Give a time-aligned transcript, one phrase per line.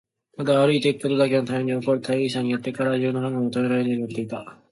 [0.35, 4.57] ただ歩いていくことだけのために起こる大儀さによって、彼は自分の考えをまとめられないようになっていた。